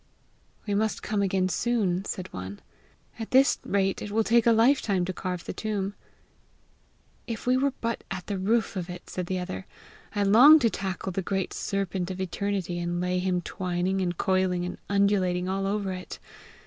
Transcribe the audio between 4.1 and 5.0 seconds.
take a life